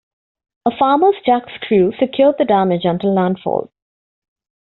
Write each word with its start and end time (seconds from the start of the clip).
A 0.65 0.71
farmer's 0.79 1.13
jackscrew 1.27 1.91
secured 1.99 2.37
the 2.39 2.45
damage 2.45 2.85
until 2.85 3.13
landfall. 3.13 3.69